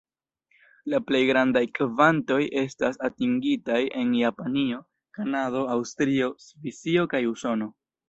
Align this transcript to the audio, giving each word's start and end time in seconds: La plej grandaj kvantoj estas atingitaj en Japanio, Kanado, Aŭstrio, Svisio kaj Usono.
La 0.93 0.99
plej 1.09 1.19
grandaj 1.29 1.63
kvantoj 1.79 2.39
estas 2.63 2.99
atingitaj 3.11 3.79
en 4.03 4.17
Japanio, 4.23 4.83
Kanado, 5.21 5.65
Aŭstrio, 5.79 6.35
Svisio 6.51 7.09
kaj 7.17 7.27
Usono. 7.35 7.75